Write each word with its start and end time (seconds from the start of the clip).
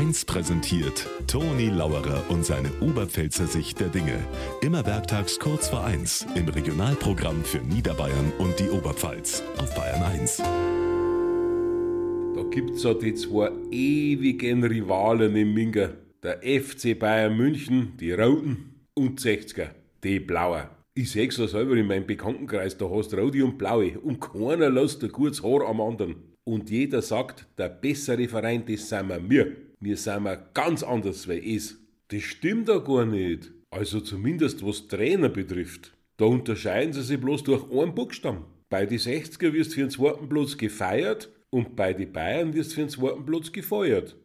1 0.00 0.24
präsentiert 0.24 1.06
Toni 1.26 1.68
Lauerer 1.68 2.24
und 2.30 2.42
seine 2.42 2.70
Oberpfälzer 2.80 3.46
Sicht 3.46 3.80
der 3.80 3.88
Dinge. 3.88 4.18
Immer 4.62 4.86
werktags 4.86 5.38
kurz 5.38 5.68
vor 5.68 5.84
1 5.84 6.26
im 6.36 6.48
Regionalprogramm 6.48 7.44
für 7.44 7.58
Niederbayern 7.58 8.32
und 8.38 8.58
die 8.58 8.70
Oberpfalz 8.70 9.42
auf 9.58 9.74
Bayern 9.74 10.02
1. 10.02 10.38
Da 12.34 12.42
gibt's 12.50 12.82
ja 12.82 12.94
die 12.94 13.12
zwei 13.12 13.50
ewigen 13.70 14.64
Rivalen 14.64 15.36
im 15.36 15.52
Minger. 15.52 15.90
Der 16.22 16.38
FC 16.38 16.98
Bayern 16.98 17.36
München, 17.36 17.92
die 18.00 18.12
Roten, 18.12 18.76
und 18.94 19.20
60er, 19.20 19.68
die 20.02 20.18
Blauen. 20.18 20.62
Ich 20.94 21.10
seh's 21.10 21.36
ja 21.36 21.46
selber 21.46 21.76
in 21.76 21.86
meinem 21.86 22.06
Bekanntenkreis, 22.06 22.78
da 22.78 22.88
hast 22.88 23.12
Roti 23.12 23.42
und 23.42 23.58
Blaue 23.58 23.98
und 23.98 24.18
keiner 24.18 24.70
lässt 24.70 25.04
ein 25.04 25.12
gutes 25.12 25.42
Haar 25.42 25.68
am 25.68 25.82
anderen. 25.82 26.14
Und 26.44 26.70
jeder 26.70 27.02
sagt, 27.02 27.46
der 27.58 27.68
bessere 27.68 28.26
Verein, 28.28 28.64
das 28.66 28.88
sind 28.88 29.10
wir 29.28 29.69
wir. 29.80 29.96
Sind 29.96 30.24
wir 30.24 30.36
ganz 30.54 30.82
anders 30.82 31.28
wie 31.28 31.56
es. 31.56 31.78
Das 32.08 32.22
stimmt 32.22 32.68
ja 32.68 32.78
gar 32.78 33.06
nicht. 33.06 33.50
Also 33.70 34.00
zumindest 34.00 34.64
was 34.64 34.88
Trainer 34.88 35.28
betrifft. 35.28 35.92
Da 36.16 36.26
unterscheiden 36.26 36.92
sie 36.92 37.02
sich 37.02 37.20
bloß 37.20 37.44
durch 37.44 37.70
einen 37.70 37.94
Buchstaben. 37.94 38.44
Bei 38.68 38.86
die 38.86 38.98
60er 38.98 39.52
wirst 39.52 39.74
für 39.74 39.80
den 39.80 39.90
zweiten 39.90 40.28
Platz 40.28 40.56
gefeiert 40.56 41.28
und 41.50 41.76
bei 41.76 41.92
den 41.92 42.12
Bayern 42.12 42.54
wirst 42.54 42.74
für 42.74 42.80
den 42.80 42.88
zweiten 42.88 43.24
Platz 43.24 43.50
gefeuert. 43.50 44.16